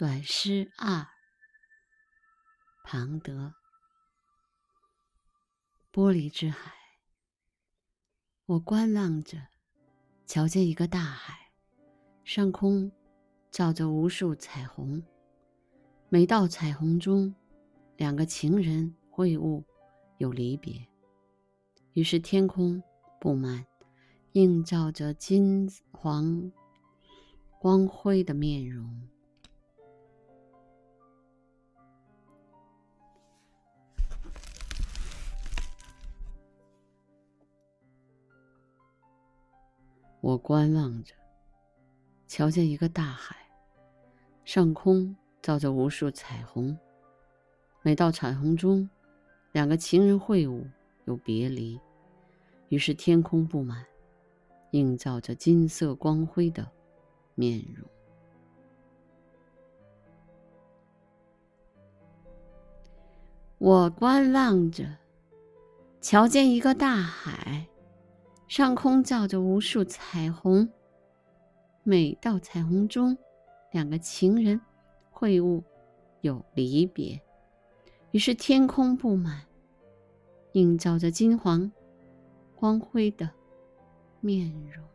[0.00, 1.06] 短诗二，
[2.82, 3.52] 庞德。
[5.92, 6.72] 玻璃之海，
[8.46, 9.48] 我观望着，
[10.24, 11.50] 瞧见一个大海，
[12.24, 12.90] 上空
[13.50, 15.02] 照着无数彩虹。
[16.08, 17.34] 每道彩虹中，
[17.98, 19.62] 两个情人会晤，
[20.16, 20.88] 有离别。
[21.92, 22.82] 于是天空
[23.20, 23.66] 布满，
[24.32, 26.50] 映照着金黄
[27.58, 29.09] 光辉的面容。
[40.20, 41.14] 我观望着，
[42.26, 43.36] 瞧见一个大海，
[44.44, 46.76] 上空照着无数彩虹。
[47.82, 48.88] 每道彩虹中，
[49.52, 50.62] 两个情人会晤
[51.06, 51.80] 又别离，
[52.68, 53.82] 于是天空布满，
[54.72, 56.70] 映照着金色光辉的
[57.34, 57.88] 面容。
[63.56, 64.84] 我观望着，
[66.02, 67.66] 瞧见一个大海。
[68.50, 70.68] 上空照着无数彩虹，
[71.84, 73.16] 每道彩虹中，
[73.70, 74.60] 两个情人
[75.08, 75.62] 会晤
[76.22, 77.20] 有离别，
[78.10, 79.46] 于是天空布满，
[80.54, 81.70] 映照着金黄
[82.56, 83.30] 光辉的
[84.20, 84.89] 面容。